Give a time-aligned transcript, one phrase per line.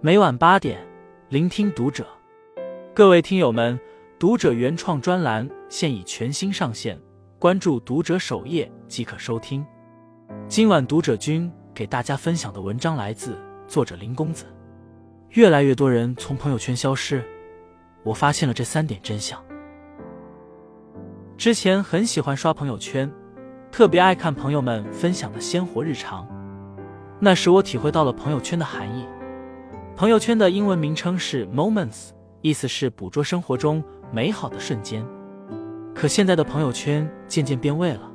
[0.00, 0.78] 每晚八点，
[1.28, 2.06] 聆听读者。
[2.94, 3.76] 各位听友们，
[4.16, 6.96] 读者原创专栏现已全新上线，
[7.36, 9.66] 关注读者首页即可收听。
[10.46, 14.44] 今晚读者君给大家分享的文章来自作者林公子。
[15.30, 17.20] 越来越多人从朋友圈消失，
[18.04, 19.44] 我发现了这三点真相。
[21.36, 23.10] 之前很喜欢刷朋友圈，
[23.72, 26.24] 特别爱看朋友们分享的鲜活日常。
[27.18, 29.04] 那时我体会到了朋友圈的含义。
[29.98, 35.04] 朋友圈的英文名称是 Moments，意思是捕捉生活中美好的瞬间。
[35.92, 38.08] 可现在的朋友圈渐渐变味了，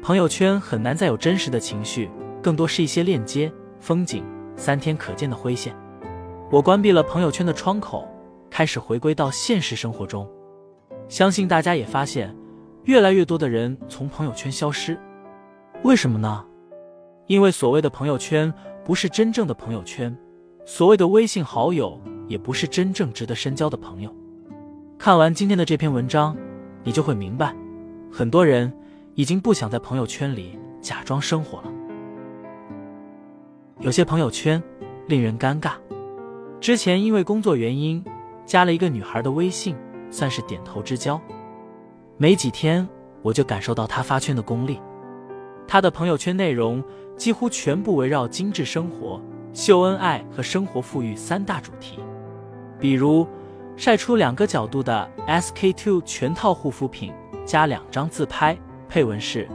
[0.00, 2.08] 朋友圈很难再有真实的情绪，
[2.40, 5.74] 更多是一些链接、风景、三天可见的灰线。
[6.52, 8.06] 我关闭了朋友圈的窗口，
[8.48, 10.24] 开始回归到现实生活中。
[11.08, 12.32] 相信大家也发现，
[12.84, 14.96] 越来越多的人从朋友圈消失，
[15.82, 16.46] 为什么呢？
[17.26, 20.16] 因为所谓的朋友圈不是真正的朋友圈，
[20.66, 24.12] 所谓的微信好友也不是真正值得深交的朋友。
[24.98, 26.36] 看完今天的这篇文章，
[26.82, 27.54] 你就会明白，
[28.10, 28.70] 很多人
[29.14, 31.72] 已经不想在朋友圈里假装生活了。
[33.78, 34.60] 有些朋友圈
[35.06, 35.74] 令人尴尬，
[36.60, 38.04] 之前因为工作原因
[38.44, 39.74] 加了一个女孩的微信。
[40.08, 41.20] 算是点头之交，
[42.16, 42.88] 没几天
[43.22, 44.80] 我就感受到她发圈的功力。
[45.66, 46.82] 她的朋友圈内容
[47.16, 49.20] 几乎全部围绕精致生活、
[49.56, 51.98] 秀恩爱和生活富裕三大主题，
[52.78, 53.26] 比如
[53.74, 57.10] 晒出两个角度的 SK two 全套护肤品，
[57.46, 58.54] 加两张自拍，
[58.86, 59.48] 配文是：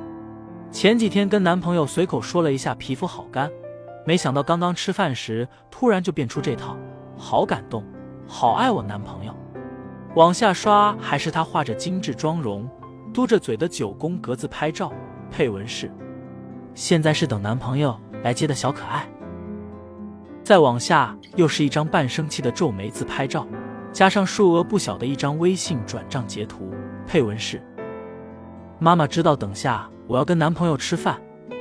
[0.71, 3.47] 前几天跟男朋友随口说了一下皮肤好干，
[4.03, 6.75] 没想到刚刚吃饭时突然就变出这套，
[7.15, 7.85] 好感动，
[8.27, 9.35] 好爱我男朋友。
[10.15, 12.67] 往下刷，还是他画着精致妆容，
[13.13, 14.91] 嘟着嘴的九宫格子拍照，
[15.29, 15.91] 配文是
[16.73, 19.07] ：“现在是等男朋友来接的小可爱。”
[20.43, 23.47] 再往下，又是一张半生气的皱眉自拍照，
[23.91, 26.71] 加上数额不小的一张微信转账截图，
[27.07, 27.61] 配文是
[28.79, 31.19] ：“妈妈知道，等下我要跟男朋友吃饭，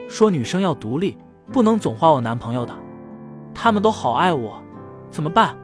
[0.09, 1.17] 说女生要独立，
[1.53, 2.75] 不能总花我男朋友的。
[3.55, 4.61] 他们都好爱我，
[5.11, 5.57] 怎么办？”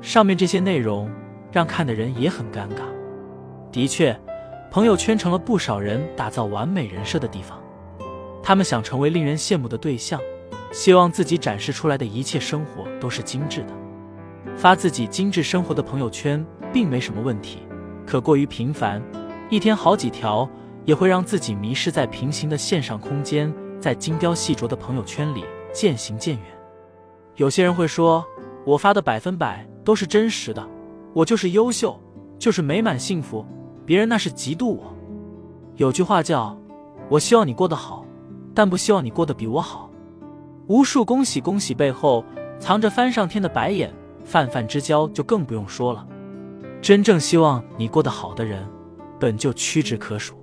[0.00, 1.10] 上面这些内容。
[1.52, 2.82] 让看的人也很尴尬。
[3.72, 4.14] 的确，
[4.70, 7.58] 朋友圈成了不少人打造完美人设的地方。
[8.42, 10.20] 他们想成为令人羡慕的对象，
[10.76, 13.68] 希望自己展示出来的一切生活都是精致的。
[14.54, 17.60] 发自己精致生活的朋友圈并没什么问题，
[18.06, 19.02] 可过于频繁，
[19.48, 20.46] 一天好几条，
[20.84, 23.50] 也会让自己迷失在平行的线上空间，
[23.80, 26.44] 在精雕细琢的朋友圈里渐行渐远。
[27.36, 28.22] 有些人会说，
[28.66, 30.62] 我发的百分百都是真实的。
[31.14, 31.98] 我就是优秀，
[32.38, 33.46] 就是美满幸福，
[33.86, 34.94] 别人那是嫉妒我。
[35.76, 36.54] 有句话叫
[37.08, 38.04] “我希望你过得好，
[38.54, 39.85] 但不希望你过得比我好”。
[40.68, 42.24] 无数恭喜恭喜背后
[42.58, 43.92] 藏着翻上天的白眼，
[44.24, 46.06] 泛泛之交就更不用说了。
[46.82, 48.68] 真正希望你过得好的人，
[49.18, 50.34] 本就屈指可数。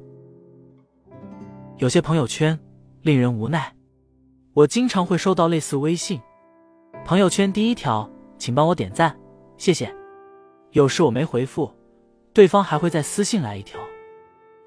[1.78, 2.58] 有些朋友圈
[3.02, 3.74] 令人无奈，
[4.54, 6.22] 我经常会收到类似微信
[7.04, 9.16] ：“朋友圈第一条，请帮我点赞，
[9.58, 9.94] 谢谢。”
[10.72, 11.72] 有时我没回复，
[12.34, 13.80] 对方还会在私信来一条：“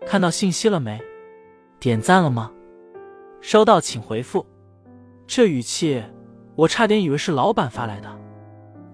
[0.07, 1.01] 看到信息了没？
[1.81, 2.53] 点赞了吗？
[3.41, 4.45] 收到，请回复。”
[5.27, 6.03] 这语气，
[6.55, 8.09] 我差点以为是老板发来的。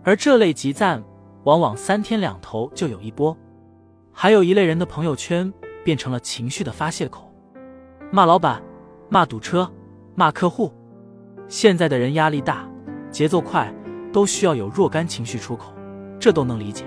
[0.02, 1.02] 而这类集赞，
[1.44, 3.36] 往往三天两头就有一波。
[4.12, 5.52] 还有一类人的朋友圈
[5.84, 7.30] 变成了情绪的发泄口，
[8.10, 8.62] 骂老板，
[9.10, 9.70] 骂堵车，
[10.14, 10.72] 骂客户。
[11.48, 12.66] 现在的人压力大，
[13.10, 13.72] 节奏快，
[14.10, 15.72] 都需要有若干情绪出口，
[16.18, 16.84] 这都能理解。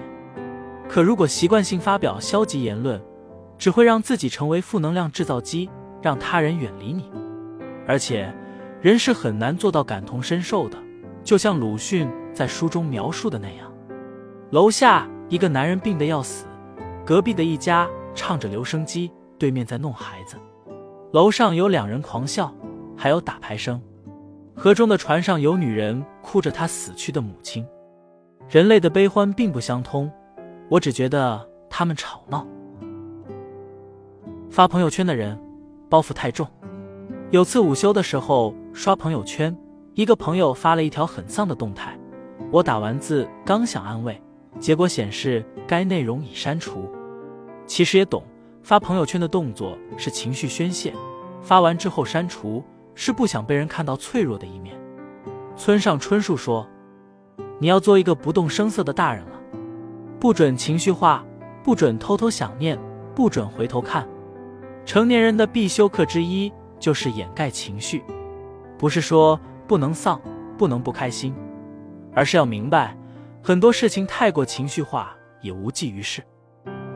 [0.90, 3.00] 可如果习惯性发表消极言论，
[3.60, 5.70] 只会让自己成为负能量制造机，
[6.02, 7.12] 让他人远离你。
[7.88, 8.34] 而且，
[8.86, 10.78] 人是很难做到感同身受的。
[11.24, 13.74] 就像鲁迅在书中描述的那样：
[14.52, 16.46] 楼下一个男人病得要死，
[17.04, 20.38] 隔壁的一家唱着留声机，对面在弄孩子，
[21.14, 22.54] 楼上有两人狂笑，
[22.96, 23.82] 还有打牌声。
[24.56, 27.66] 河中的船上有女人哭着她死去的母亲。
[28.48, 30.12] 人类的悲欢并不相通。
[30.70, 32.46] 我只觉得他们吵闹。
[34.52, 35.36] 发朋友圈的人
[35.90, 36.48] 包袱太重。
[37.32, 39.56] 有次午休的时候刷朋友圈，
[39.96, 41.98] 一个朋友发了一条很丧的动态，
[42.52, 44.22] 我打完字刚想安慰，
[44.60, 46.88] 结果显示该内容已删除。
[47.66, 48.24] 其实也懂，
[48.62, 50.94] 发朋友圈的动作是情绪宣泄，
[51.42, 52.64] 发完之后删除
[52.94, 54.80] 是不想被人看到脆弱的一面。
[55.58, 56.68] 村上春树说
[57.58, 59.42] ：“你要做一个不动声色的大人了。”
[60.22, 61.26] 不准情绪化，
[61.64, 62.80] 不准偷偷想念，
[63.16, 64.08] 不准回头看。
[64.86, 68.04] 成年人的必修课之一就是掩盖情绪，
[68.78, 70.20] 不是说不能丧，
[70.58, 71.34] 不能不开心，
[72.14, 72.96] 而是要明白，
[73.42, 76.24] 很多事情太过情绪化也无济于事。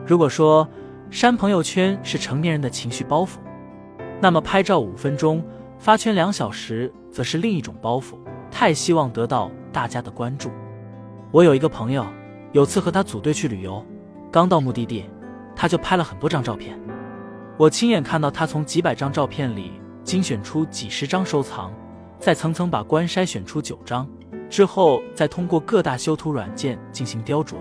[0.06, 0.68] 如果说
[1.10, 3.38] 删朋友圈是成年人的情绪包袱，
[4.20, 5.44] 那么拍照五分钟，
[5.78, 8.16] 发圈两小时，则是另一种包袱。
[8.50, 10.50] 太希望得到大家的关注。
[11.30, 12.04] 我有一个朋友，
[12.52, 13.84] 有次和他组队去旅游，
[14.30, 15.04] 刚到目的地，
[15.54, 16.78] 他就拍了很多张照片。
[17.60, 19.72] 我亲眼看到他从几百张照片里
[20.02, 21.70] 精选出几十张收藏，
[22.18, 24.08] 再层层把关筛选出九张，
[24.48, 27.56] 之后再通过各大修图软件进行雕琢。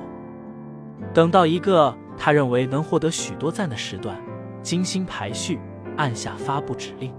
[1.13, 4.18] 等到一个他认为能获得许多赞的时段，
[4.63, 5.60] 精心排序，
[5.98, 7.13] 按下发布指令。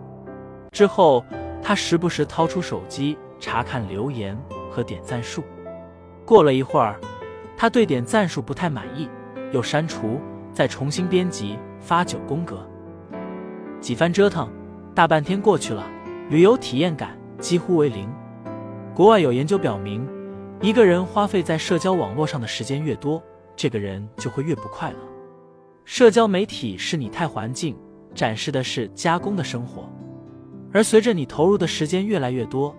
[0.72, 1.22] 之后，
[1.62, 4.34] 他时不时掏出手机查看留言
[4.70, 5.44] 和点赞数。
[6.24, 6.98] 过了一会儿，
[7.58, 9.06] 他对点赞数不太满意，
[9.52, 10.18] 又删除，
[10.54, 12.66] 再重新编辑发九宫格。
[13.80, 14.48] 几番折腾，
[14.94, 15.86] 大半天过去了，
[16.28, 18.08] 旅游体验感几乎为零。
[18.94, 20.06] 国外有研究表明，
[20.60, 23.22] 一个人花费在社交网络上的时间越多，
[23.56, 24.98] 这个人就会越不快乐。
[25.86, 27.74] 社交媒体是拟态环境，
[28.14, 29.88] 展示的是加工的生活，
[30.72, 32.76] 而随着你投入的时间越来越多，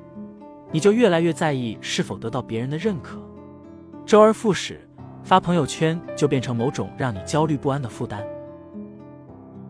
[0.71, 3.19] 你就越来越在意是否得到别人的认可。
[4.06, 4.88] 周而复始，
[5.24, 8.24] 发朋友圈就变成某种让你焦虑不安的负担。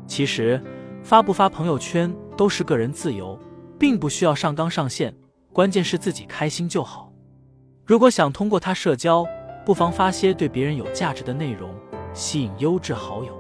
[0.06, 0.62] 其实，
[1.04, 3.38] 发不发朋友圈都是个人自由，
[3.80, 5.14] 并不需要上纲上线，
[5.52, 7.12] 关键是自己开心就好。
[7.86, 9.26] 如果想通过他社交，
[9.66, 11.70] 不妨发些对别人有价值的内容，
[12.14, 13.36] 吸引优质好友。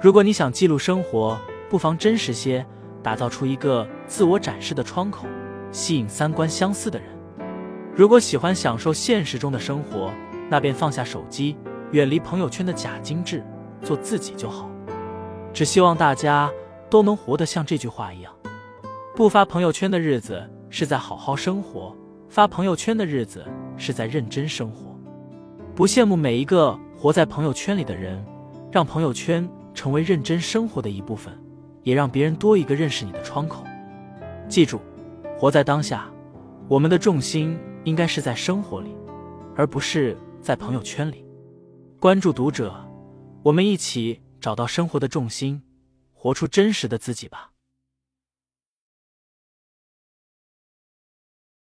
[0.00, 1.38] 如果你想记录生活，
[1.70, 2.66] 不妨真实些，
[3.02, 5.26] 打造出一个自我展示的窗口，
[5.70, 7.08] 吸引三观相似的人。
[7.94, 10.10] 如果喜欢享受现实中的生活，
[10.50, 11.56] 那便放下手机，
[11.92, 13.44] 远离朋友圈的假精致，
[13.82, 14.68] 做自己就好。
[15.52, 16.50] 只希望大家
[16.92, 18.30] 都能活得像这句话一样：
[19.16, 21.96] 不发朋友圈的日子是在好好生活，
[22.28, 23.42] 发朋友圈的日子
[23.78, 24.94] 是在认真生活。
[25.74, 28.22] 不羡慕每一个活在朋友圈里的人，
[28.70, 31.32] 让朋友圈成为认真生活的一部分，
[31.82, 33.64] 也让别人多一个认识你的窗口。
[34.46, 34.78] 记住，
[35.38, 36.10] 活在当下，
[36.68, 37.58] 我们的重心。
[37.84, 38.94] 应该是在生活里，
[39.56, 41.24] 而不是在朋友圈里。
[41.98, 42.72] 关注读者，
[43.42, 45.60] 我们一起找到生活的重心，
[46.22, 47.51] 活出真实的自己吧。